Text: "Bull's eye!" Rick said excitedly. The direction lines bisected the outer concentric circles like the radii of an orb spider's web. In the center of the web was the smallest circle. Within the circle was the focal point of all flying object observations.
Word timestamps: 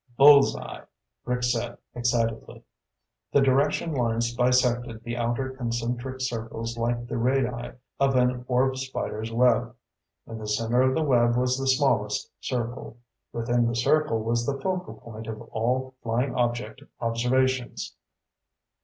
"Bull's 0.17 0.55
eye!" 0.57 0.81
Rick 1.25 1.43
said 1.43 1.77
excitedly. 1.93 2.63
The 3.33 3.39
direction 3.41 3.93
lines 3.93 4.33
bisected 4.33 5.03
the 5.03 5.15
outer 5.15 5.51
concentric 5.51 6.21
circles 6.21 6.75
like 6.75 7.05
the 7.05 7.19
radii 7.19 7.73
of 7.99 8.15
an 8.15 8.43
orb 8.47 8.77
spider's 8.77 9.31
web. 9.31 9.75
In 10.25 10.39
the 10.39 10.47
center 10.47 10.81
of 10.81 10.95
the 10.95 11.03
web 11.03 11.37
was 11.37 11.55
the 11.59 11.67
smallest 11.67 12.31
circle. 12.39 12.97
Within 13.31 13.67
the 13.67 13.75
circle 13.75 14.23
was 14.23 14.43
the 14.47 14.57
focal 14.59 14.95
point 14.95 15.27
of 15.27 15.39
all 15.39 15.93
flying 16.01 16.33
object 16.33 16.81
observations. 16.99 17.95